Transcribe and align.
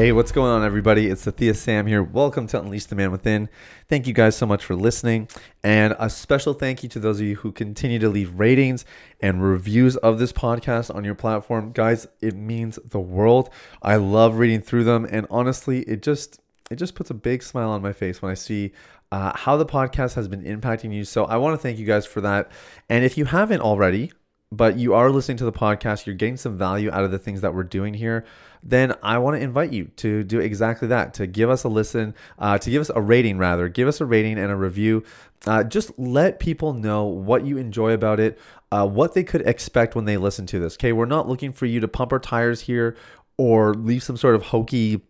Hey, 0.00 0.12
what's 0.12 0.32
going 0.32 0.50
on, 0.50 0.64
everybody? 0.64 1.08
It's 1.08 1.26
Sathiya 1.26 1.54
Sam 1.54 1.86
here. 1.86 2.02
Welcome 2.02 2.46
to 2.46 2.58
Unleash 2.58 2.86
the 2.86 2.94
Man 2.94 3.12
Within. 3.12 3.50
Thank 3.86 4.06
you 4.06 4.14
guys 4.14 4.34
so 4.34 4.46
much 4.46 4.64
for 4.64 4.74
listening. 4.74 5.28
And 5.62 5.94
a 5.98 6.08
special 6.08 6.54
thank 6.54 6.82
you 6.82 6.88
to 6.88 6.98
those 6.98 7.20
of 7.20 7.26
you 7.26 7.36
who 7.36 7.52
continue 7.52 7.98
to 7.98 8.08
leave 8.08 8.32
ratings 8.32 8.86
and 9.20 9.42
reviews 9.42 9.98
of 9.98 10.18
this 10.18 10.32
podcast 10.32 10.94
on 10.94 11.04
your 11.04 11.14
platform. 11.14 11.72
Guys, 11.72 12.06
it 12.22 12.34
means 12.34 12.78
the 12.82 12.98
world. 12.98 13.50
I 13.82 13.96
love 13.96 14.38
reading 14.38 14.62
through 14.62 14.84
them. 14.84 15.04
And 15.04 15.26
honestly, 15.28 15.80
it 15.80 16.00
just 16.00 16.40
it 16.70 16.76
just 16.76 16.94
puts 16.94 17.10
a 17.10 17.14
big 17.14 17.42
smile 17.42 17.68
on 17.68 17.82
my 17.82 17.92
face 17.92 18.22
when 18.22 18.30
I 18.30 18.36
see 18.36 18.72
uh, 19.12 19.36
how 19.36 19.58
the 19.58 19.66
podcast 19.66 20.14
has 20.14 20.28
been 20.28 20.44
impacting 20.44 20.94
you. 20.94 21.04
So 21.04 21.26
I 21.26 21.36
want 21.36 21.52
to 21.52 21.62
thank 21.62 21.78
you 21.78 21.84
guys 21.84 22.06
for 22.06 22.22
that. 22.22 22.50
And 22.88 23.04
if 23.04 23.18
you 23.18 23.26
haven't 23.26 23.60
already, 23.60 24.12
but 24.52 24.76
you 24.76 24.94
are 24.94 25.10
listening 25.10 25.36
to 25.38 25.44
the 25.44 25.52
podcast, 25.52 26.06
you're 26.06 26.14
getting 26.14 26.36
some 26.36 26.58
value 26.58 26.90
out 26.90 27.04
of 27.04 27.10
the 27.10 27.18
things 27.18 27.40
that 27.40 27.54
we're 27.54 27.62
doing 27.62 27.94
here, 27.94 28.24
then 28.62 28.94
I 29.02 29.18
want 29.18 29.36
to 29.36 29.42
invite 29.42 29.72
you 29.72 29.86
to 29.96 30.24
do 30.24 30.40
exactly 30.40 30.88
that, 30.88 31.14
to 31.14 31.26
give 31.26 31.48
us 31.48 31.64
a 31.64 31.68
listen, 31.68 32.14
uh, 32.38 32.58
to 32.58 32.70
give 32.70 32.80
us 32.80 32.90
a 32.94 33.00
rating 33.00 33.38
rather, 33.38 33.68
give 33.68 33.88
us 33.88 34.00
a 34.00 34.06
rating 34.06 34.38
and 34.38 34.50
a 34.50 34.56
review. 34.56 35.04
Uh, 35.46 35.64
just 35.64 35.96
let 35.98 36.40
people 36.40 36.74
know 36.74 37.04
what 37.04 37.46
you 37.46 37.56
enjoy 37.56 37.92
about 37.92 38.20
it, 38.20 38.38
uh, 38.72 38.86
what 38.86 39.14
they 39.14 39.24
could 39.24 39.40
expect 39.42 39.94
when 39.94 40.04
they 40.04 40.16
listen 40.16 40.46
to 40.46 40.58
this. 40.58 40.74
Okay, 40.74 40.92
we're 40.92 41.06
not 41.06 41.28
looking 41.28 41.52
for 41.52 41.66
you 41.66 41.80
to 41.80 41.88
pump 41.88 42.12
our 42.12 42.18
tires 42.18 42.60
here 42.60 42.96
or 43.38 43.72
leave 43.72 44.02
some 44.02 44.16
sort 44.16 44.34
of 44.34 44.42
hokey 44.42 45.00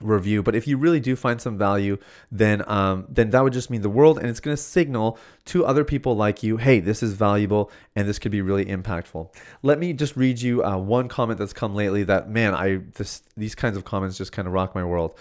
review 0.00 0.42
but 0.42 0.54
if 0.54 0.66
you 0.66 0.76
really 0.76 1.00
do 1.00 1.16
find 1.16 1.40
some 1.40 1.56
value 1.56 1.96
then 2.30 2.62
um, 2.68 3.06
then 3.08 3.30
that 3.30 3.42
would 3.42 3.52
just 3.52 3.70
mean 3.70 3.80
the 3.80 3.88
world 3.88 4.18
and 4.18 4.28
it's 4.28 4.40
going 4.40 4.54
to 4.54 4.62
signal 4.62 5.18
to 5.46 5.64
other 5.64 5.84
people 5.84 6.14
like 6.14 6.42
you 6.42 6.58
hey 6.58 6.80
this 6.80 7.02
is 7.02 7.14
valuable 7.14 7.70
and 7.94 8.06
this 8.06 8.18
could 8.18 8.32
be 8.32 8.42
really 8.42 8.66
impactful. 8.66 9.32
Let 9.62 9.78
me 9.78 9.94
just 9.94 10.16
read 10.16 10.40
you 10.40 10.62
uh, 10.62 10.76
one 10.76 11.08
comment 11.08 11.38
that's 11.38 11.54
come 11.54 11.74
lately 11.74 12.04
that 12.04 12.28
man 12.28 12.54
i 12.54 12.76
this 12.96 13.22
these 13.36 13.54
kinds 13.54 13.76
of 13.76 13.84
comments 13.84 14.18
just 14.18 14.32
kind 14.32 14.46
of 14.46 14.52
rock 14.52 14.74
my 14.74 14.84
world. 14.84 15.18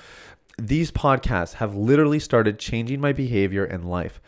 These 0.58 0.92
podcasts 0.92 1.54
have 1.56 1.76
literally 1.76 2.20
started 2.20 2.60
changing 2.60 3.00
my 3.00 3.14
behavior 3.14 3.66
and 3.66 3.90
life 3.90 4.22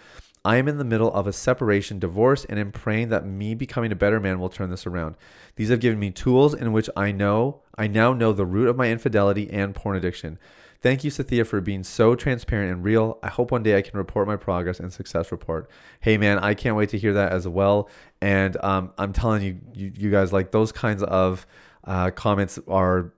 I 0.45 0.57
am 0.57 0.67
in 0.67 0.77
the 0.77 0.83
middle 0.83 1.11
of 1.13 1.27
a 1.27 1.33
separation, 1.33 1.99
divorce, 1.99 2.45
and 2.45 2.59
am 2.59 2.71
praying 2.71 3.09
that 3.09 3.25
me 3.25 3.53
becoming 3.53 3.91
a 3.91 3.95
better 3.95 4.19
man 4.19 4.39
will 4.39 4.49
turn 4.49 4.69
this 4.69 4.88
around. 4.88 5.16
These 5.55 5.69
have 5.69 5.80
given 5.80 5.99
me 5.99 6.11
tools 6.11 6.53
in 6.53 6.71
which 6.71 6.89
I 6.95 7.11
know 7.11 7.61
I 7.77 7.88
now 7.88 8.13
know 8.13 8.33
the 8.33 8.45
root 8.45 8.67
of 8.67 8.75
my 8.75 8.89
infidelity 8.89 9.49
and 9.52 9.75
porn 9.75 9.97
addiction. 9.97 10.39
Thank 10.81 11.03
you, 11.03 11.11
Sathiya, 11.11 11.45
for 11.45 11.59
being 11.59 11.83
so 11.83 12.15
transparent 12.15 12.71
and 12.71 12.83
real. 12.83 13.19
I 13.23 13.30
hope 13.30 13.52
one 13.52 13.63
day 13.63 13.77
I 13.77 13.81
can 13.81 13.97
report 13.97 14.27
my 14.27 14.35
progress 14.35 14.80
and 14.80 14.93
success 14.93 15.31
report. 15.31 15.69
Hey, 16.02 16.17
man, 16.17 16.39
I 16.39 16.53
can't 16.53 16.75
wait 16.75 16.89
to 16.89 16.97
hear 16.97 17.13
that 17.13 17.31
as 17.31 17.47
well. 17.47 17.89
And 18.21 18.58
um, 18.63 18.91
I'm 18.97 19.13
telling 19.13 19.41
you, 19.43 19.59
you, 19.73 19.91
you, 19.95 20.11
guys, 20.11 20.31
like 20.31 20.52
those 20.52 20.71
kinds 20.71 21.02
of 21.03 21.47
uh, 21.83 22.11
comments 22.11 22.59
are 22.67 23.11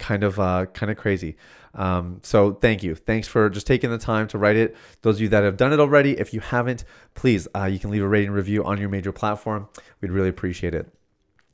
kind 0.00 0.24
of 0.24 0.40
uh, 0.40 0.66
kind 0.66 0.90
of 0.90 0.96
crazy. 0.96 1.36
Um, 1.74 2.18
so 2.24 2.54
thank 2.54 2.82
you. 2.82 2.96
Thanks 2.96 3.28
for 3.28 3.48
just 3.48 3.66
taking 3.66 3.90
the 3.90 3.98
time 3.98 4.26
to 4.28 4.38
write 4.38 4.56
it. 4.56 4.76
Those 5.02 5.16
of 5.16 5.20
you 5.20 5.28
that 5.28 5.44
have 5.44 5.56
done 5.56 5.72
it 5.72 5.78
already, 5.78 6.18
if 6.18 6.34
you 6.34 6.40
haven't, 6.40 6.82
please, 7.14 7.46
uh, 7.54 7.66
you 7.66 7.78
can 7.78 7.90
leave 7.90 8.02
a 8.02 8.08
rating 8.08 8.32
review 8.32 8.64
on 8.64 8.80
your 8.80 8.88
major 8.88 9.12
platform. 9.12 9.68
We'd 10.00 10.10
really 10.10 10.28
appreciate 10.28 10.74
it. 10.74 10.92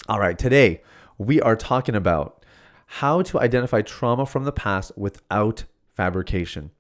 All 0.09 0.19
right, 0.19 0.39
today 0.39 0.81
we 1.19 1.43
are 1.43 1.57
talking 1.57 1.95
about 1.95 2.45
how 2.87 3.21
to 3.23 3.41
identify 3.41 3.83
trauma 3.83 4.25
from 4.25 4.45
the 4.45 4.53
past 4.53 4.93
without 4.97 5.65
fabrication. 5.95 6.71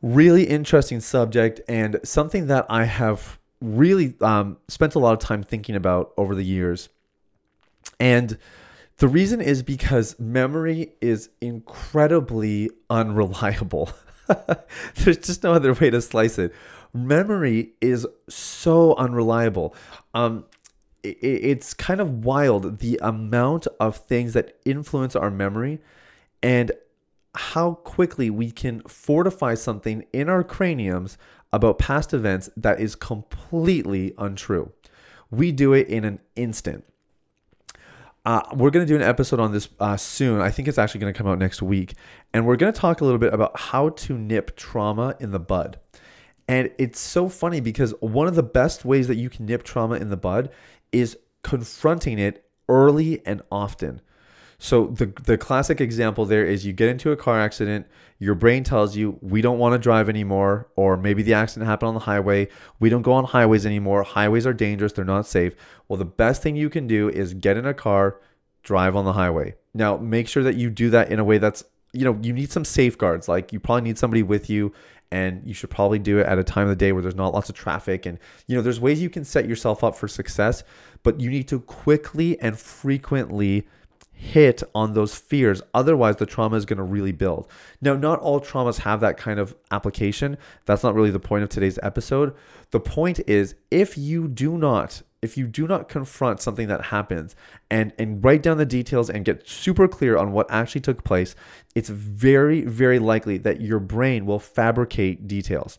Really 0.00 0.44
interesting 0.44 0.98
subject 1.00 1.60
and 1.68 2.00
something 2.02 2.48
that 2.48 2.66
I 2.68 2.84
have 2.84 3.38
really 3.60 4.14
um, 4.20 4.56
spent 4.66 4.96
a 4.96 4.98
lot 4.98 5.12
of 5.12 5.20
time 5.20 5.44
thinking 5.44 5.76
about 5.76 6.12
over 6.16 6.34
the 6.34 6.44
years. 6.44 6.88
And 8.00 8.36
the 8.98 9.08
reason 9.08 9.40
is 9.40 9.62
because 9.62 10.18
memory 10.18 10.92
is 11.00 11.30
incredibly 11.40 12.70
unreliable. 12.90 13.90
There's 14.96 15.18
just 15.18 15.42
no 15.42 15.52
other 15.52 15.72
way 15.74 15.90
to 15.90 16.00
slice 16.00 16.38
it. 16.38 16.54
Memory 16.94 17.72
is 17.80 18.06
so 18.28 18.94
unreliable. 18.96 19.74
Um, 20.14 20.44
it, 21.02 21.18
it's 21.22 21.74
kind 21.74 22.00
of 22.00 22.24
wild 22.24 22.78
the 22.78 22.98
amount 23.02 23.66
of 23.80 23.96
things 23.96 24.34
that 24.34 24.58
influence 24.64 25.16
our 25.16 25.30
memory 25.30 25.80
and 26.42 26.72
how 27.34 27.74
quickly 27.74 28.28
we 28.30 28.50
can 28.50 28.82
fortify 28.82 29.54
something 29.54 30.04
in 30.12 30.28
our 30.28 30.44
craniums 30.44 31.16
about 31.52 31.78
past 31.78 32.12
events 32.12 32.50
that 32.56 32.80
is 32.80 32.94
completely 32.94 34.14
untrue. 34.18 34.72
We 35.30 35.50
do 35.52 35.72
it 35.72 35.88
in 35.88 36.04
an 36.04 36.20
instant. 36.36 36.84
Uh, 38.24 38.40
we're 38.54 38.70
going 38.70 38.86
to 38.86 38.90
do 38.90 38.94
an 38.94 39.02
episode 39.02 39.40
on 39.40 39.52
this 39.52 39.68
uh, 39.80 39.96
soon. 39.96 40.40
I 40.40 40.50
think 40.50 40.68
it's 40.68 40.78
actually 40.78 41.00
going 41.00 41.12
to 41.12 41.18
come 41.18 41.26
out 41.26 41.38
next 41.38 41.60
week. 41.60 41.94
And 42.32 42.46
we're 42.46 42.56
going 42.56 42.72
to 42.72 42.78
talk 42.78 43.00
a 43.00 43.04
little 43.04 43.18
bit 43.18 43.34
about 43.34 43.58
how 43.58 43.90
to 43.90 44.16
nip 44.16 44.56
trauma 44.56 45.16
in 45.18 45.32
the 45.32 45.40
bud. 45.40 45.80
And 46.46 46.70
it's 46.78 47.00
so 47.00 47.28
funny 47.28 47.60
because 47.60 47.94
one 48.00 48.28
of 48.28 48.34
the 48.34 48.42
best 48.42 48.84
ways 48.84 49.08
that 49.08 49.16
you 49.16 49.28
can 49.28 49.46
nip 49.46 49.64
trauma 49.64 49.96
in 49.96 50.10
the 50.10 50.16
bud 50.16 50.50
is 50.92 51.16
confronting 51.42 52.18
it 52.18 52.44
early 52.68 53.26
and 53.26 53.42
often. 53.50 54.00
So 54.62 54.86
the 54.86 55.06
the 55.24 55.36
classic 55.36 55.80
example 55.80 56.24
there 56.24 56.46
is 56.46 56.64
you 56.64 56.72
get 56.72 56.88
into 56.88 57.10
a 57.10 57.16
car 57.16 57.40
accident, 57.40 57.84
your 58.20 58.36
brain 58.36 58.62
tells 58.62 58.96
you 58.96 59.18
we 59.20 59.42
don't 59.42 59.58
want 59.58 59.72
to 59.72 59.78
drive 59.78 60.08
anymore 60.08 60.68
or 60.76 60.96
maybe 60.96 61.24
the 61.24 61.34
accident 61.34 61.68
happened 61.68 61.88
on 61.88 61.94
the 61.94 62.00
highway, 62.00 62.46
we 62.78 62.88
don't 62.88 63.02
go 63.02 63.10
on 63.12 63.24
highways 63.24 63.66
anymore, 63.66 64.04
highways 64.04 64.46
are 64.46 64.52
dangerous, 64.52 64.92
they're 64.92 65.04
not 65.04 65.26
safe. 65.26 65.56
Well, 65.88 65.96
the 65.96 66.04
best 66.04 66.44
thing 66.44 66.54
you 66.54 66.70
can 66.70 66.86
do 66.86 67.08
is 67.08 67.34
get 67.34 67.56
in 67.56 67.66
a 67.66 67.74
car, 67.74 68.20
drive 68.62 68.94
on 68.94 69.04
the 69.04 69.14
highway. 69.14 69.56
Now, 69.74 69.96
make 69.96 70.28
sure 70.28 70.44
that 70.44 70.54
you 70.54 70.70
do 70.70 70.90
that 70.90 71.10
in 71.10 71.18
a 71.18 71.24
way 71.24 71.38
that's 71.38 71.64
you 71.92 72.04
know, 72.04 72.16
you 72.22 72.32
need 72.32 72.52
some 72.52 72.64
safeguards. 72.64 73.28
Like 73.28 73.52
you 73.52 73.58
probably 73.58 73.82
need 73.82 73.98
somebody 73.98 74.22
with 74.22 74.48
you 74.48 74.72
and 75.10 75.42
you 75.44 75.54
should 75.54 75.70
probably 75.70 75.98
do 75.98 76.20
it 76.20 76.26
at 76.28 76.38
a 76.38 76.44
time 76.44 76.64
of 76.64 76.70
the 76.70 76.76
day 76.76 76.92
where 76.92 77.02
there's 77.02 77.16
not 77.16 77.34
lots 77.34 77.48
of 77.48 77.56
traffic 77.56 78.06
and 78.06 78.16
you 78.46 78.54
know, 78.54 78.62
there's 78.62 78.78
ways 78.78 79.02
you 79.02 79.10
can 79.10 79.24
set 79.24 79.48
yourself 79.48 79.82
up 79.82 79.96
for 79.96 80.06
success, 80.06 80.62
but 81.02 81.20
you 81.20 81.30
need 81.30 81.48
to 81.48 81.58
quickly 81.58 82.38
and 82.38 82.56
frequently 82.56 83.66
hit 84.22 84.62
on 84.72 84.92
those 84.92 85.16
fears. 85.16 85.60
Otherwise, 85.74 86.16
the 86.16 86.26
trauma 86.26 86.56
is 86.56 86.64
going 86.64 86.76
to 86.76 86.84
really 86.84 87.10
build. 87.10 87.50
Now, 87.80 87.94
not 87.94 88.20
all 88.20 88.40
traumas 88.40 88.78
have 88.78 89.00
that 89.00 89.16
kind 89.16 89.40
of 89.40 89.54
application. 89.72 90.38
That's 90.64 90.84
not 90.84 90.94
really 90.94 91.10
the 91.10 91.18
point 91.18 91.42
of 91.42 91.50
today's 91.50 91.78
episode. 91.82 92.32
The 92.70 92.80
point 92.80 93.20
is 93.26 93.56
if 93.70 93.98
you 93.98 94.28
do 94.28 94.56
not 94.56 95.02
if 95.20 95.36
you 95.36 95.46
do 95.46 95.68
not 95.68 95.88
confront 95.88 96.40
something 96.40 96.66
that 96.66 96.86
happens 96.86 97.36
and 97.70 97.92
and 97.98 98.24
write 98.24 98.42
down 98.42 98.58
the 98.58 98.66
details 98.66 99.08
and 99.08 99.24
get 99.24 99.48
super 99.48 99.86
clear 99.86 100.16
on 100.16 100.32
what 100.32 100.50
actually 100.50 100.80
took 100.80 101.04
place, 101.04 101.34
it's 101.74 101.88
very 101.88 102.62
very 102.62 102.98
likely 102.98 103.38
that 103.38 103.60
your 103.60 103.80
brain 103.80 104.24
will 104.24 104.40
fabricate 104.40 105.28
details. 105.28 105.78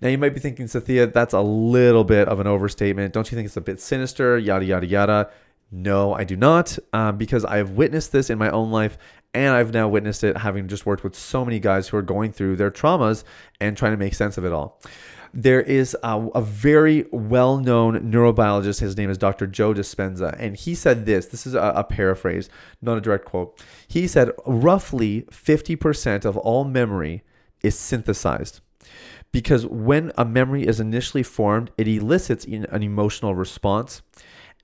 Now 0.00 0.08
you 0.08 0.18
might 0.18 0.34
be 0.34 0.40
thinking, 0.40 0.66
Sathiya, 0.66 1.12
that's 1.12 1.32
a 1.32 1.40
little 1.40 2.04
bit 2.04 2.28
of 2.28 2.40
an 2.40 2.46
overstatement. 2.46 3.12
Don't 3.12 3.30
you 3.30 3.36
think 3.36 3.46
it's 3.46 3.56
a 3.56 3.60
bit 3.60 3.80
sinister? 3.80 4.38
Yada 4.38 4.64
yada 4.64 4.86
yada. 4.86 5.30
No, 5.70 6.14
I 6.14 6.24
do 6.24 6.36
not, 6.36 6.78
um, 6.92 7.18
because 7.18 7.44
I 7.44 7.58
have 7.58 7.72
witnessed 7.72 8.12
this 8.12 8.30
in 8.30 8.38
my 8.38 8.50
own 8.50 8.70
life, 8.70 8.96
and 9.34 9.54
I've 9.54 9.74
now 9.74 9.88
witnessed 9.88 10.24
it 10.24 10.38
having 10.38 10.66
just 10.66 10.86
worked 10.86 11.04
with 11.04 11.14
so 11.14 11.44
many 11.44 11.58
guys 11.58 11.88
who 11.88 11.96
are 11.98 12.02
going 12.02 12.32
through 12.32 12.56
their 12.56 12.70
traumas 12.70 13.24
and 13.60 13.76
trying 13.76 13.92
to 13.92 13.98
make 13.98 14.14
sense 14.14 14.38
of 14.38 14.44
it 14.44 14.52
all. 14.52 14.80
There 15.34 15.60
is 15.60 15.94
a, 16.02 16.26
a 16.34 16.40
very 16.40 17.04
well 17.12 17.58
known 17.58 18.10
neurobiologist. 18.10 18.80
His 18.80 18.96
name 18.96 19.10
is 19.10 19.18
Dr. 19.18 19.46
Joe 19.46 19.74
Dispenza. 19.74 20.34
And 20.38 20.56
he 20.56 20.74
said 20.74 21.04
this 21.04 21.26
this 21.26 21.46
is 21.46 21.54
a, 21.54 21.72
a 21.76 21.84
paraphrase, 21.84 22.48
not 22.80 22.96
a 22.96 23.02
direct 23.02 23.26
quote. 23.26 23.62
He 23.86 24.06
said, 24.06 24.30
roughly 24.46 25.26
50% 25.30 26.24
of 26.24 26.38
all 26.38 26.64
memory 26.64 27.22
is 27.62 27.78
synthesized 27.78 28.60
because 29.32 29.66
when 29.66 30.12
a 30.16 30.24
memory 30.24 30.66
is 30.66 30.80
initially 30.80 31.22
formed, 31.22 31.70
it 31.76 31.86
elicits 31.86 32.44
an 32.46 32.82
emotional 32.82 33.34
response. 33.34 34.02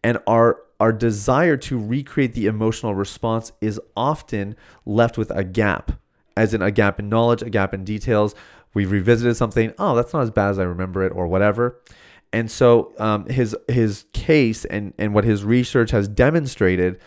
And 0.04 0.18
our 0.26 0.60
our 0.78 0.92
desire 0.92 1.56
to 1.56 1.78
recreate 1.78 2.34
the 2.34 2.46
emotional 2.46 2.94
response 2.94 3.52
is 3.60 3.80
often 3.96 4.54
left 4.84 5.16
with 5.16 5.30
a 5.30 5.42
gap, 5.42 5.92
as 6.36 6.52
in 6.52 6.62
a 6.62 6.70
gap 6.70 7.00
in 7.00 7.08
knowledge, 7.08 7.42
a 7.42 7.50
gap 7.50 7.72
in 7.72 7.84
details. 7.84 8.34
We've 8.74 8.90
revisited 8.90 9.36
something. 9.36 9.72
Oh, 9.78 9.94
that's 9.96 10.12
not 10.12 10.22
as 10.22 10.30
bad 10.30 10.50
as 10.50 10.58
I 10.58 10.64
remember 10.64 11.02
it, 11.04 11.12
or 11.12 11.26
whatever. 11.26 11.80
And 12.32 12.50
so 12.50 12.92
um, 12.98 13.26
his 13.26 13.56
his 13.66 14.04
case 14.12 14.64
and 14.66 14.92
and 14.98 15.14
what 15.14 15.24
his 15.24 15.42
research 15.42 15.90
has 15.92 16.06
demonstrated 16.06 17.00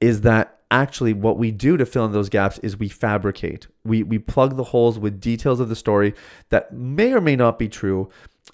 is 0.00 0.20
that 0.22 0.58
actually 0.70 1.12
what 1.12 1.38
we 1.38 1.52
do 1.52 1.76
to 1.76 1.86
fill 1.86 2.04
in 2.04 2.12
those 2.12 2.28
gaps 2.28 2.58
is 2.58 2.76
we 2.76 2.88
fabricate. 2.88 3.68
We 3.84 4.02
we 4.02 4.18
plug 4.18 4.56
the 4.56 4.64
holes 4.64 4.98
with 4.98 5.20
details 5.20 5.60
of 5.60 5.68
the 5.68 5.76
story 5.76 6.14
that 6.50 6.72
may 6.72 7.12
or 7.12 7.20
may 7.20 7.36
not 7.36 7.58
be 7.58 7.68
true, 7.68 8.10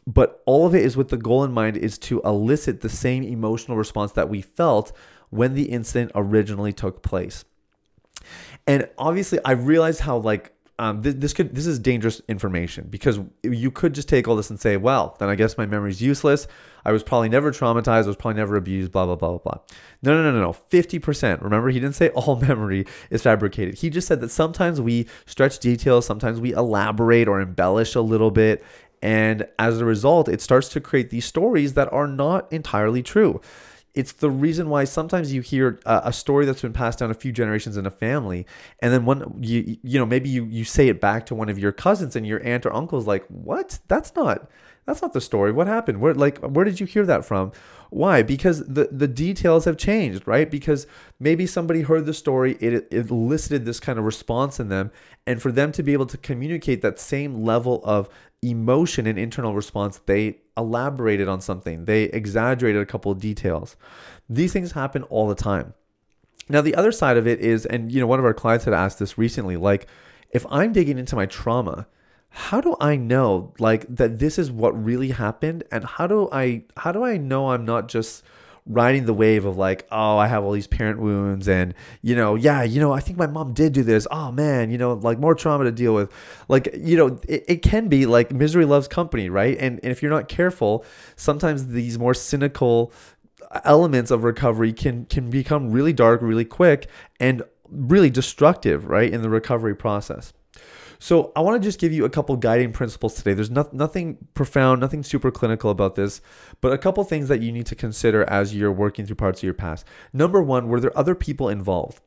but 0.06 0.42
all 0.46 0.66
of 0.66 0.74
it 0.74 0.84
is 0.84 0.96
with 0.96 1.08
the 1.08 1.16
goal 1.16 1.44
in 1.44 1.52
mind 1.52 1.76
is 1.76 1.98
to 1.98 2.20
elicit 2.22 2.80
the 2.80 2.88
same 2.88 3.22
emotional 3.22 3.76
response 3.76 4.12
that 4.12 4.28
we 4.28 4.40
felt 4.40 4.92
when 5.30 5.54
the 5.54 5.64
incident 5.64 6.10
originally 6.14 6.72
took 6.72 7.02
place. 7.02 7.44
And 8.66 8.88
obviously 8.98 9.38
I 9.44 9.52
realized 9.52 10.00
how 10.00 10.18
like 10.18 10.52
um, 10.78 11.02
this, 11.02 11.14
this 11.14 11.32
could 11.32 11.54
this 11.54 11.66
is 11.66 11.78
dangerous 11.78 12.20
information 12.28 12.88
because 12.90 13.20
you 13.42 13.70
could 13.70 13.94
just 13.94 14.08
take 14.08 14.26
all 14.26 14.34
this 14.34 14.50
and 14.50 14.58
say, 14.58 14.76
well, 14.76 15.16
then 15.20 15.28
I 15.28 15.34
guess 15.34 15.56
my 15.56 15.66
memory 15.66 15.90
is 15.90 16.02
useless. 16.02 16.48
I 16.84 16.90
was 16.90 17.04
probably 17.04 17.28
never 17.28 17.52
traumatized. 17.52 18.04
I 18.04 18.06
was 18.08 18.16
probably 18.16 18.38
never 18.38 18.56
abused. 18.56 18.90
Blah 18.90 19.06
blah 19.06 19.14
blah 19.14 19.30
blah 19.30 19.38
blah. 19.38 19.58
No 20.02 20.14
no 20.14 20.22
no 20.24 20.32
no 20.32 20.40
no. 20.40 20.52
Fifty 20.52 20.98
percent. 20.98 21.42
Remember, 21.42 21.68
he 21.68 21.78
didn't 21.78 21.94
say 21.94 22.08
all 22.16 22.36
memory 22.36 22.86
is 23.10 23.22
fabricated. 23.22 23.76
He 23.76 23.90
just 23.90 24.08
said 24.08 24.20
that 24.22 24.30
sometimes 24.30 24.80
we 24.80 25.06
stretch 25.26 25.58
details, 25.60 26.06
sometimes 26.06 26.40
we 26.40 26.52
elaborate 26.52 27.28
or 27.28 27.40
embellish 27.40 27.94
a 27.94 28.00
little 28.00 28.30
bit, 28.30 28.64
and 29.02 29.46
as 29.58 29.80
a 29.80 29.84
result, 29.84 30.28
it 30.28 30.40
starts 30.40 30.68
to 30.70 30.80
create 30.80 31.10
these 31.10 31.24
stories 31.24 31.74
that 31.74 31.92
are 31.92 32.06
not 32.06 32.50
entirely 32.52 33.02
true. 33.02 33.40
It's 33.94 34.12
the 34.12 34.30
reason 34.30 34.70
why 34.70 34.84
sometimes 34.84 35.34
you 35.34 35.42
hear 35.42 35.78
a, 35.84 36.12
story 36.14 36.46
that's 36.46 36.62
been 36.62 36.72
passed 36.72 37.00
down 37.00 37.10
a 37.10 37.14
few 37.14 37.30
generations 37.30 37.76
in 37.76 37.84
a 37.84 37.90
family 37.90 38.46
and 38.78 38.90
then 38.90 39.04
one 39.04 39.36
you 39.42 39.76
you 39.82 39.98
know 39.98 40.06
maybe 40.06 40.30
you 40.30 40.46
you 40.46 40.64
say 40.64 40.88
it 40.88 40.98
back 40.98 41.26
to 41.26 41.34
one 41.34 41.50
of 41.50 41.58
your 41.58 41.72
cousins 41.72 42.16
and 42.16 42.26
your 42.26 42.42
aunt 42.42 42.64
or 42.64 42.72
uncle 42.72 42.98
is 42.98 43.06
like 43.06 43.26
what? 43.26 43.80
That's 43.88 44.14
not 44.14 44.48
that's 44.86 45.02
not 45.02 45.12
the 45.12 45.20
story. 45.20 45.52
What 45.52 45.66
happened? 45.66 46.00
Where 46.00 46.14
like 46.14 46.38
where 46.38 46.64
did 46.64 46.80
you 46.80 46.86
hear 46.86 47.04
that 47.04 47.26
from? 47.26 47.52
Why? 47.90 48.22
Because 48.22 48.64
the 48.64 48.88
the 48.90 49.08
details 49.08 49.66
have 49.66 49.76
changed 49.76 50.26
right? 50.26 50.50
Because 50.50 50.86
maybe 51.20 51.46
somebody 51.46 51.82
heard 51.82 52.06
the 52.06 52.14
story 52.14 52.56
it, 52.60 52.88
it 52.90 53.10
elicited 53.10 53.66
this 53.66 53.78
kind 53.78 53.98
of 53.98 54.06
response 54.06 54.58
in 54.58 54.70
them 54.70 54.90
and 55.26 55.42
for 55.42 55.52
them 55.52 55.70
to 55.72 55.82
be 55.82 55.92
able 55.92 56.06
to 56.06 56.16
communicate 56.16 56.80
that 56.80 56.98
same 56.98 57.44
level 57.44 57.82
of 57.84 58.08
emotion 58.42 59.06
and 59.06 59.18
internal 59.18 59.54
response, 59.54 60.00
they 60.06 60.38
elaborated 60.56 61.28
on 61.28 61.40
something, 61.40 61.84
they 61.84 62.04
exaggerated 62.04 62.82
a 62.82 62.86
couple 62.86 63.12
of 63.12 63.20
details. 63.20 63.76
These 64.28 64.52
things 64.52 64.72
happen 64.72 65.04
all 65.04 65.28
the 65.28 65.34
time. 65.34 65.74
Now, 66.48 66.60
the 66.60 66.74
other 66.74 66.92
side 66.92 67.16
of 67.16 67.26
it 67.26 67.40
is, 67.40 67.64
and 67.66 67.90
you 67.90 68.00
know, 68.00 68.06
one 68.06 68.18
of 68.18 68.24
our 68.24 68.34
clients 68.34 68.64
had 68.64 68.74
asked 68.74 68.98
this 68.98 69.16
recently, 69.16 69.56
like, 69.56 69.86
if 70.30 70.44
I'm 70.50 70.72
digging 70.72 70.98
into 70.98 71.14
my 71.14 71.26
trauma, 71.26 71.86
how 72.30 72.60
do 72.60 72.74
I 72.80 72.96
know 72.96 73.52
like 73.58 73.86
that 73.94 74.18
this 74.18 74.38
is 74.38 74.50
what 74.50 74.82
really 74.82 75.10
happened? 75.10 75.64
And 75.70 75.84
how 75.84 76.06
do 76.06 76.28
I 76.32 76.64
how 76.78 76.90
do 76.90 77.04
I 77.04 77.18
know 77.18 77.50
I'm 77.50 77.64
not 77.64 77.88
just 77.88 78.24
riding 78.66 79.06
the 79.06 79.14
wave 79.14 79.44
of 79.44 79.56
like, 79.56 79.86
oh, 79.90 80.16
I 80.18 80.26
have 80.28 80.44
all 80.44 80.52
these 80.52 80.66
parent 80.66 81.00
wounds, 81.00 81.48
and 81.48 81.74
you 82.00 82.14
know, 82.14 82.34
yeah, 82.34 82.62
you 82.62 82.80
know, 82.80 82.92
I 82.92 83.00
think 83.00 83.18
my 83.18 83.26
mom 83.26 83.52
did 83.54 83.72
do 83.72 83.82
this. 83.82 84.06
Oh 84.10 84.30
man, 84.30 84.70
you 84.70 84.78
know, 84.78 84.94
like 84.94 85.18
more 85.18 85.34
trauma 85.34 85.64
to 85.64 85.72
deal 85.72 85.94
with. 85.94 86.12
Like, 86.48 86.68
you 86.76 86.96
know, 86.96 87.18
it, 87.28 87.44
it 87.48 87.62
can 87.62 87.88
be 87.88 88.06
like 88.06 88.32
misery 88.32 88.64
loves 88.64 88.88
company, 88.88 89.28
right? 89.28 89.56
And, 89.58 89.80
and 89.82 89.90
if 89.90 90.02
you're 90.02 90.10
not 90.10 90.28
careful, 90.28 90.84
sometimes 91.16 91.68
these 91.68 91.98
more 91.98 92.14
cynical 92.14 92.92
elements 93.64 94.10
of 94.10 94.24
recovery 94.24 94.72
can 94.72 95.04
can 95.06 95.28
become 95.28 95.70
really 95.70 95.92
dark 95.92 96.22
really 96.22 96.44
quick 96.44 96.88
and 97.20 97.42
really 97.68 98.10
destructive, 98.10 98.86
right, 98.86 99.12
in 99.12 99.22
the 99.22 99.30
recovery 99.30 99.74
process. 99.74 100.32
So 101.02 101.32
I 101.34 101.40
want 101.40 101.60
to 101.60 101.68
just 101.68 101.80
give 101.80 101.92
you 101.92 102.04
a 102.04 102.08
couple 102.08 102.36
guiding 102.36 102.70
principles 102.70 103.14
today. 103.14 103.34
There's 103.34 103.50
no, 103.50 103.68
nothing 103.72 104.18
profound, 104.34 104.80
nothing 104.80 105.02
super 105.02 105.32
clinical 105.32 105.68
about 105.68 105.96
this, 105.96 106.20
but 106.60 106.72
a 106.72 106.78
couple 106.78 107.02
things 107.02 107.26
that 107.26 107.42
you 107.42 107.50
need 107.50 107.66
to 107.66 107.74
consider 107.74 108.22
as 108.30 108.54
you're 108.54 108.70
working 108.70 109.04
through 109.04 109.16
parts 109.16 109.40
of 109.40 109.42
your 109.42 109.52
past. 109.52 109.84
Number 110.12 110.40
one, 110.40 110.68
were 110.68 110.78
there 110.78 110.96
other 110.96 111.16
people 111.16 111.48
involved? 111.48 112.00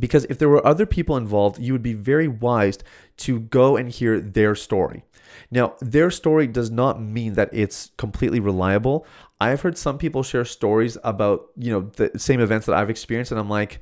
Because 0.00 0.24
if 0.24 0.36
there 0.36 0.48
were 0.48 0.66
other 0.66 0.84
people 0.84 1.16
involved, 1.16 1.60
you 1.60 1.72
would 1.72 1.82
be 1.82 1.92
very 1.92 2.26
wise 2.26 2.78
to 3.18 3.38
go 3.38 3.76
and 3.76 3.88
hear 3.88 4.20
their 4.20 4.56
story. 4.56 5.04
Now, 5.52 5.76
their 5.80 6.10
story 6.10 6.48
does 6.48 6.72
not 6.72 7.00
mean 7.00 7.34
that 7.34 7.50
it's 7.52 7.92
completely 7.98 8.40
reliable. 8.40 9.06
I've 9.40 9.60
heard 9.60 9.78
some 9.78 9.96
people 9.96 10.24
share 10.24 10.44
stories 10.44 10.98
about, 11.04 11.50
you 11.56 11.70
know, 11.70 11.80
the 11.94 12.18
same 12.18 12.40
events 12.40 12.66
that 12.66 12.74
I've 12.74 12.90
experienced, 12.90 13.30
and 13.30 13.38
I'm 13.38 13.48
like, 13.48 13.80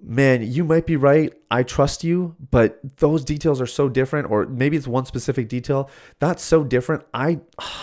man, 0.00 0.42
you 0.42 0.64
might 0.64 0.86
be 0.86 0.96
right. 0.96 1.32
I 1.50 1.62
trust 1.62 2.04
you, 2.04 2.36
but 2.50 2.78
those 2.98 3.24
details 3.24 3.60
are 3.60 3.66
so 3.66 3.88
different, 3.88 4.30
or 4.30 4.46
maybe 4.46 4.76
it's 4.76 4.86
one 4.86 5.06
specific 5.06 5.48
detail 5.48 5.90
that's 6.18 6.42
so 6.42 6.62
different. 6.62 7.04
I, 7.12 7.40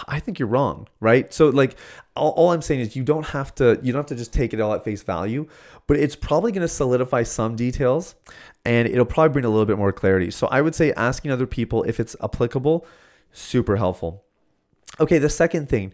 I 0.07 0.19
think 0.19 0.39
you're 0.39 0.47
wrong, 0.47 0.87
right? 0.99 1.33
So 1.33 1.49
like, 1.49 1.75
all, 2.15 2.31
all 2.31 2.51
I'm 2.51 2.61
saying 2.61 2.79
is 2.79 2.95
you 2.95 3.03
don't 3.03 3.25
have 3.27 3.53
to, 3.55 3.79
you 3.83 3.91
don't 3.91 3.99
have 3.99 4.05
to 4.07 4.15
just 4.15 4.33
take 4.33 4.53
it 4.53 4.61
all 4.61 4.73
at 4.73 4.83
face 4.83 5.03
value, 5.03 5.47
but 5.87 5.97
it's 5.97 6.15
probably 6.15 6.51
going 6.51 6.61
to 6.61 6.67
solidify 6.67 7.23
some 7.23 7.55
details, 7.55 8.15
and 8.63 8.87
it'll 8.87 9.05
probably 9.05 9.33
bring 9.33 9.45
a 9.45 9.49
little 9.49 9.65
bit 9.65 9.77
more 9.77 9.91
clarity. 9.91 10.31
So 10.31 10.47
I 10.47 10.61
would 10.61 10.75
say 10.75 10.93
asking 10.93 11.31
other 11.31 11.47
people 11.47 11.83
if 11.83 11.99
it's 11.99 12.15
applicable, 12.23 12.85
super 13.31 13.75
helpful. 13.75 14.23
Okay, 14.99 15.17
the 15.17 15.29
second 15.29 15.67
thing, 15.67 15.91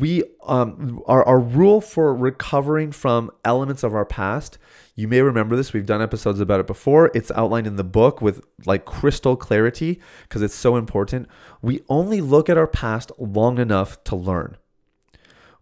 we 0.00 0.22
um 0.42 1.02
our, 1.06 1.24
our 1.24 1.38
rule 1.40 1.80
for 1.80 2.14
recovering 2.14 2.90
from 2.90 3.30
elements 3.44 3.82
of 3.82 3.94
our 3.94 4.04
past 4.04 4.58
you 4.96 5.06
may 5.06 5.20
remember 5.20 5.56
this 5.56 5.72
we've 5.72 5.86
done 5.86 6.02
episodes 6.02 6.40
about 6.40 6.60
it 6.60 6.66
before 6.66 7.10
it's 7.14 7.30
outlined 7.32 7.66
in 7.66 7.76
the 7.76 7.84
book 7.84 8.20
with 8.20 8.44
like 8.66 8.84
crystal 8.84 9.36
clarity 9.36 10.00
because 10.22 10.42
it's 10.42 10.54
so 10.54 10.76
important 10.76 11.28
we 11.62 11.82
only 11.88 12.20
look 12.20 12.48
at 12.48 12.58
our 12.58 12.66
past 12.66 13.12
long 13.18 13.58
enough 13.58 14.02
to 14.04 14.16
learn 14.16 14.56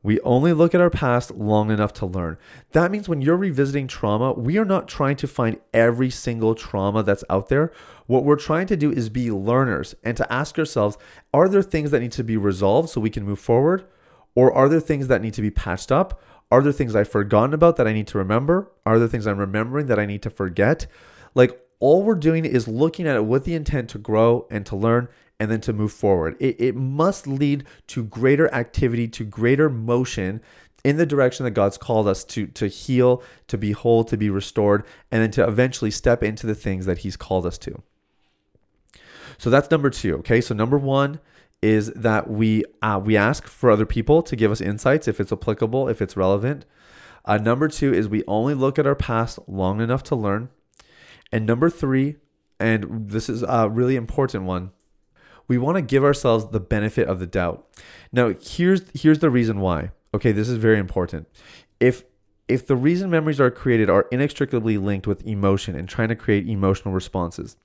we 0.05 0.19
only 0.21 0.53
look 0.53 0.75
at 0.75 0.81
our 0.81 0.91
past 0.91 1.31
long 1.31 1.71
enough 1.71 1.93
to 1.95 2.07
learn. 2.07 2.37
That 2.73 2.91
means 2.91 3.09
when 3.09 3.23
you're 3.23 3.37
revisiting 3.37 3.87
trauma, 3.87 4.33
we 4.33 4.59
are 4.59 4.65
not 4.65 4.89
trying 4.89 5.15
to 5.17 5.29
find 5.29 5.61
every 5.73 6.11
single 6.11 6.57
trauma 6.57 7.05
that's 7.05 7.23
out 7.31 7.49
there. 7.49 7.71
What 8.07 8.25
we're 8.25 8.35
trying 8.35 8.67
to 8.67 8.77
do 8.77 8.91
is 8.91 9.09
be 9.09 9.31
learners 9.31 9.95
and 10.03 10.17
to 10.17 10.33
ask 10.33 10.59
ourselves 10.59 10.99
are 11.33 11.49
there 11.49 11.63
things 11.63 11.93
that 11.93 12.01
need 12.01 12.13
to 12.13 12.25
be 12.25 12.37
resolved 12.37 12.89
so 12.89 13.01
we 13.01 13.11
can 13.11 13.25
move 13.25 13.39
forward? 13.39 13.85
Or 14.35 14.53
are 14.53 14.69
there 14.69 14.81
things 14.81 15.09
that 15.09 15.23
need 15.23 15.35
to 15.35 15.43
be 15.43 15.51
patched 15.51 15.93
up? 15.93 16.23
Are 16.51 16.63
there 16.63 16.73
things 16.73 16.95
I've 16.95 17.09
forgotten 17.09 17.55
about 17.55 17.77
that 17.77 17.87
I 17.87 17.93
need 17.93 18.07
to 18.09 18.19
remember? 18.19 18.71
Are 18.85 18.99
there 18.99 19.09
things 19.09 19.27
I'm 19.27 19.39
remembering 19.39 19.87
that 19.87 19.99
I 19.99 20.07
need 20.07 20.23
to 20.23 20.31
forget? 20.31 20.87
Like 21.35 21.59
all 21.81 22.03
we're 22.03 22.15
doing 22.15 22.45
is 22.45 22.69
looking 22.69 23.07
at 23.07 23.17
it 23.17 23.25
with 23.25 23.45
the 23.45 23.55
intent 23.55 23.91
to 23.91 23.99
grow 23.99 24.47
and 24.51 24.65
to 24.67 24.77
learn 24.77 25.09
and 25.41 25.51
then 25.51 25.61
to 25.63 25.73
move 25.73 25.93
forward. 25.93 26.37
It, 26.39 26.61
it 26.61 26.77
must 26.77 27.27
lead 27.27 27.65
to 27.89 28.05
greater 28.05 28.53
activity, 28.55 29.09
to 29.09 29.25
greater 29.25 29.69
motion 29.69 30.41
in 30.85 30.97
the 30.97 31.07
direction 31.07 31.45
that 31.45 31.53
God's 31.53 31.79
called 31.79 32.07
us 32.07 32.25
to 32.25 32.47
to 32.49 32.69
heal, 32.69 33.23
to 33.49 33.59
be 33.59 33.73
whole, 33.73 34.05
to 34.05 34.17
be 34.17 34.31
restored, 34.31 34.85
and 35.11 35.23
then 35.23 35.31
to 35.33 35.47
eventually 35.47 35.91
step 35.91 36.23
into 36.23 36.47
the 36.47 36.55
things 36.55 36.87
that 36.87 36.99
He's 36.99 37.17
called 37.17 37.47
us 37.47 37.59
to. 37.59 37.83
So 39.39 39.51
that's 39.51 39.71
number 39.71 39.91
two. 39.91 40.17
Okay, 40.19 40.41
so 40.41 40.55
number 40.55 40.79
one 40.79 41.19
is 41.63 41.93
that 41.95 42.29
we 42.29 42.65
uh, 42.83 43.01
we 43.03 43.17
ask 43.17 43.47
for 43.47 43.71
other 43.71 43.87
people 43.87 44.23
to 44.23 44.37
give 44.37 44.51
us 44.51 44.61
insights 44.61 45.09
if 45.09 45.21
it's 45.21 45.33
applicable, 45.33 45.89
if 45.89 46.03
it's 46.03 46.17
relevant. 46.17 46.67
Uh, 47.25 47.39
number 47.39 47.69
two 47.69 47.95
is 47.95 48.09
we 48.09 48.25
only 48.27 48.53
look 48.53 48.79
at 48.79 48.87
our 48.87 48.97
past 48.97 49.39
long 49.47 49.81
enough 49.81 50.03
to 50.03 50.17
learn. 50.17 50.49
And 51.31 51.47
number 51.47 51.71
three, 51.71 52.17
and 52.59 53.09
this 53.09 53.29
is 53.29 53.43
a 53.43 53.69
really 53.71 53.97
important 53.97 54.45
one, 54.45 54.73
we 55.47 55.57
want 55.57 55.77
to 55.77 55.83
give 55.83 56.05
ourselves 56.05 56.47
the 56.51 56.61
benefit 56.61 57.09
of 57.09 57.21
the 57.21 57.27
doubt. 57.27 57.67
Now, 58.13 58.35
here's 58.41 58.83
here's 58.93 59.21
the 59.21 59.31
reason 59.31 59.61
why. 59.61 59.93
Okay, 60.15 60.33
this 60.33 60.49
is 60.49 60.59
very 60.59 60.79
important. 60.79 61.29
If 61.79 62.05
if 62.49 62.67
the 62.67 62.77
reason 62.77 63.09
memories 63.09 63.41
are 63.41 63.51
created 63.51 63.89
are 63.89 64.09
inextricably 64.11 64.79
linked 64.79 65.07
with 65.07 65.27
emotion 65.27 65.77
and 65.77 65.89
trying 65.89 66.09
to 66.09 66.17
create 66.17 66.49
emotional 66.49 66.93
responses, 66.93 67.57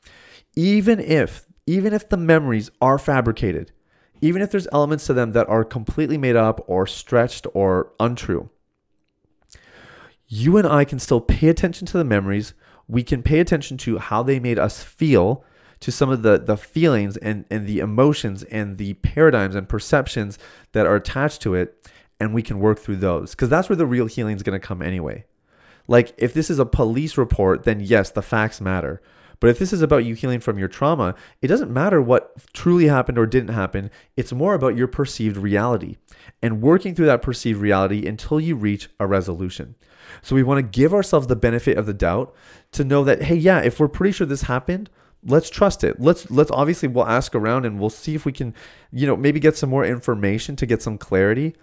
even 0.55 0.99
if 0.99 1.47
even 1.65 1.93
if 1.93 2.09
the 2.09 2.17
memories 2.17 2.71
are 2.79 2.97
fabricated, 2.97 3.71
even 4.21 4.41
if 4.41 4.51
there's 4.51 4.67
elements 4.71 5.05
to 5.07 5.13
them 5.13 5.31
that 5.33 5.47
are 5.49 5.63
completely 5.63 6.17
made 6.17 6.35
up 6.35 6.63
or 6.67 6.87
stretched 6.87 7.47
or 7.53 7.91
untrue. 7.99 8.49
You 10.27 10.57
and 10.57 10.67
I 10.67 10.83
can 10.83 10.99
still 10.99 11.21
pay 11.21 11.47
attention 11.47 11.87
to 11.87 11.97
the 11.97 12.03
memories. 12.03 12.53
We 12.87 13.03
can 13.03 13.23
pay 13.23 13.39
attention 13.39 13.77
to 13.77 13.97
how 13.97 14.23
they 14.23 14.39
made 14.39 14.59
us 14.59 14.83
feel, 14.83 15.43
to 15.79 15.91
some 15.91 16.09
of 16.09 16.23
the, 16.23 16.37
the 16.39 16.57
feelings 16.57 17.17
and, 17.17 17.45
and 17.49 17.67
the 17.67 17.79
emotions 17.79 18.43
and 18.43 18.77
the 18.77 18.95
paradigms 18.95 19.55
and 19.55 19.69
perceptions 19.69 20.37
that 20.71 20.85
are 20.85 20.95
attached 20.95 21.41
to 21.43 21.53
it, 21.53 21.89
and 22.19 22.33
we 22.33 22.41
can 22.41 22.59
work 22.59 22.79
through 22.79 22.97
those. 22.97 23.31
Because 23.31 23.49
that's 23.49 23.69
where 23.69 23.75
the 23.75 23.85
real 23.85 24.07
healing 24.07 24.35
is 24.35 24.43
going 24.43 24.59
to 24.59 24.67
come 24.67 24.81
anyway. 24.81 25.25
Like, 25.87 26.13
if 26.17 26.33
this 26.33 26.49
is 26.49 26.59
a 26.59 26.65
police 26.65 27.17
report, 27.17 27.63
then 27.63 27.79
yes, 27.79 28.09
the 28.09 28.21
facts 28.21 28.59
matter. 28.59 29.01
But 29.39 29.49
if 29.49 29.59
this 29.59 29.73
is 29.73 29.81
about 29.81 30.05
you 30.05 30.15
healing 30.15 30.39
from 30.39 30.57
your 30.57 30.67
trauma, 30.67 31.15
it 31.41 31.47
doesn't 31.47 31.71
matter 31.71 32.01
what 32.01 32.33
truly 32.53 32.87
happened 32.87 33.17
or 33.17 33.25
didn't 33.25 33.53
happen. 33.53 33.91
It's 34.15 34.33
more 34.33 34.53
about 34.55 34.75
your 34.75 34.87
perceived 34.87 35.37
reality 35.37 35.97
and 36.41 36.61
working 36.61 36.95
through 36.95 37.05
that 37.07 37.21
perceived 37.21 37.61
reality 37.61 38.07
until 38.07 38.39
you 38.39 38.55
reach 38.55 38.89
a 38.99 39.07
resolution. 39.07 39.75
So 40.21 40.35
we 40.35 40.43
want 40.43 40.57
to 40.59 40.79
give 40.79 40.93
ourselves 40.93 41.27
the 41.27 41.35
benefit 41.35 41.77
of 41.77 41.85
the 41.85 41.93
doubt 41.93 42.33
to 42.71 42.83
know 42.83 43.03
that, 43.03 43.23
hey, 43.23 43.35
yeah, 43.35 43.59
if 43.61 43.79
we're 43.79 43.87
pretty 43.87 44.13
sure 44.13 44.25
this 44.27 44.43
happened, 44.43 44.89
let's 45.23 45.49
trust 45.49 45.83
it. 45.83 45.99
Let's 45.99 46.29
let's 46.31 46.51
obviously 46.51 46.87
we'll 46.89 47.07
ask 47.07 47.35
around 47.35 47.65
and 47.65 47.79
we'll 47.79 47.89
see 47.89 48.15
if 48.15 48.25
we 48.25 48.31
can, 48.31 48.53
you 48.91 49.05
know, 49.05 49.17
maybe 49.17 49.39
get 49.39 49.57
some 49.57 49.69
more 49.69 49.85
information 49.85 50.55
to 50.55 50.65
get 50.65 50.81
some 50.81 50.97
clarity. 50.97 51.55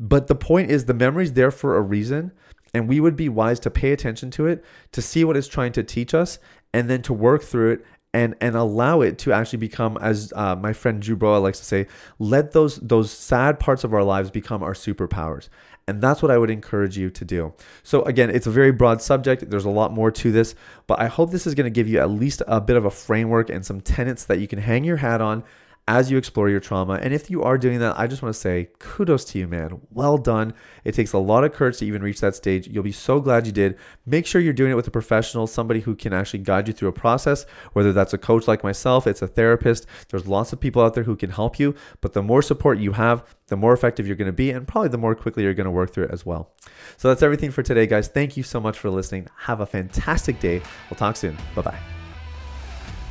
But 0.00 0.26
the 0.26 0.34
point 0.34 0.70
is 0.70 0.86
the 0.86 0.94
memory's 0.94 1.34
there 1.34 1.50
for 1.50 1.76
a 1.76 1.82
reason 1.82 2.32
And 2.74 2.88
we 2.88 3.00
would 3.00 3.16
be 3.16 3.28
wise 3.28 3.60
to 3.60 3.70
pay 3.70 3.92
attention 3.92 4.30
to 4.32 4.46
it, 4.46 4.64
to 4.92 5.02
see 5.02 5.24
what 5.24 5.36
it's 5.36 5.48
trying 5.48 5.72
to 5.72 5.82
teach 5.82 6.14
us, 6.14 6.38
and 6.72 6.88
then 6.88 7.02
to 7.02 7.12
work 7.12 7.42
through 7.42 7.72
it 7.72 7.86
and 8.14 8.34
and 8.40 8.56
allow 8.56 9.00
it 9.00 9.18
to 9.18 9.32
actually 9.32 9.58
become 9.58 9.96
as 10.00 10.32
uh, 10.36 10.54
my 10.56 10.72
friend 10.72 11.00
Drew 11.00 11.16
Broa 11.16 11.40
likes 11.40 11.58
to 11.58 11.64
say 11.64 11.86
let 12.18 12.52
those 12.52 12.76
those 12.76 13.10
sad 13.10 13.58
parts 13.58 13.84
of 13.84 13.94
our 13.94 14.04
lives 14.04 14.30
become 14.30 14.62
our 14.62 14.74
superpowers 14.74 15.48
and 15.88 16.00
that's 16.00 16.22
what 16.22 16.30
I 16.30 16.38
would 16.38 16.50
encourage 16.50 16.96
you 16.96 17.10
to 17.10 17.24
do. 17.24 17.52
So, 17.82 18.02
again, 18.02 18.30
it's 18.30 18.46
a 18.46 18.50
very 18.50 18.70
broad 18.70 19.02
subject. 19.02 19.50
There's 19.50 19.64
a 19.64 19.70
lot 19.70 19.92
more 19.92 20.10
to 20.12 20.30
this, 20.30 20.54
but 20.86 21.00
I 21.00 21.06
hope 21.06 21.30
this 21.30 21.46
is 21.46 21.54
going 21.54 21.64
to 21.64 21.70
give 21.70 21.88
you 21.88 21.98
at 21.98 22.10
least 22.10 22.42
a 22.46 22.60
bit 22.60 22.76
of 22.76 22.84
a 22.84 22.90
framework 22.90 23.50
and 23.50 23.64
some 23.66 23.80
tenets 23.80 24.24
that 24.26 24.38
you 24.38 24.46
can 24.46 24.60
hang 24.60 24.84
your 24.84 24.98
hat 24.98 25.20
on 25.20 25.42
as 25.88 26.10
you 26.10 26.16
explore 26.16 26.48
your 26.48 26.60
trauma. 26.60 26.94
And 26.94 27.12
if 27.12 27.28
you 27.28 27.42
are 27.42 27.58
doing 27.58 27.80
that, 27.80 27.98
I 27.98 28.06
just 28.06 28.22
want 28.22 28.34
to 28.34 28.40
say 28.40 28.68
kudos 28.78 29.24
to 29.26 29.38
you, 29.38 29.48
man. 29.48 29.80
Well 29.90 30.16
done. 30.16 30.54
It 30.84 30.92
takes 30.92 31.12
a 31.12 31.18
lot 31.18 31.42
of 31.42 31.52
courage 31.52 31.78
to 31.78 31.86
even 31.86 32.02
reach 32.02 32.20
that 32.20 32.36
stage. 32.36 32.68
You'll 32.68 32.84
be 32.84 32.92
so 32.92 33.20
glad 33.20 33.46
you 33.46 33.52
did. 33.52 33.76
Make 34.06 34.26
sure 34.26 34.40
you're 34.40 34.52
doing 34.52 34.70
it 34.70 34.76
with 34.76 34.86
a 34.86 34.92
professional, 34.92 35.46
somebody 35.46 35.80
who 35.80 35.96
can 35.96 36.12
actually 36.12 36.40
guide 36.40 36.68
you 36.68 36.74
through 36.74 36.88
a 36.88 36.92
process, 36.92 37.46
whether 37.72 37.92
that's 37.92 38.14
a 38.14 38.18
coach 38.18 38.46
like 38.46 38.62
myself, 38.62 39.06
it's 39.06 39.22
a 39.22 39.26
therapist. 39.26 39.86
There's 40.08 40.26
lots 40.26 40.52
of 40.52 40.60
people 40.60 40.82
out 40.82 40.94
there 40.94 41.04
who 41.04 41.16
can 41.16 41.30
help 41.30 41.58
you. 41.58 41.74
But 42.00 42.12
the 42.12 42.22
more 42.22 42.42
support 42.42 42.78
you 42.78 42.92
have, 42.92 43.24
the 43.48 43.56
more 43.56 43.72
effective 43.72 44.06
you're 44.06 44.16
going 44.16 44.26
to 44.26 44.32
be, 44.32 44.50
and 44.50 44.66
probably 44.66 44.88
the 44.88 44.98
more 44.98 45.14
quickly 45.14 45.42
you're 45.42 45.54
going 45.54 45.64
to 45.64 45.70
work 45.70 45.92
through 45.92 46.04
it 46.04 46.10
as 46.12 46.24
well. 46.24 46.52
So 46.96 47.08
that's 47.08 47.22
everything 47.22 47.50
for 47.50 47.62
today, 47.62 47.86
guys. 47.86 48.08
Thank 48.08 48.36
you 48.36 48.44
so 48.44 48.60
much 48.60 48.78
for 48.78 48.88
listening. 48.88 49.28
Have 49.36 49.60
a 49.60 49.66
fantastic 49.66 50.38
day. 50.38 50.62
We'll 50.88 50.98
talk 50.98 51.16
soon. 51.16 51.36
Bye 51.54 51.62
bye. 51.62 51.91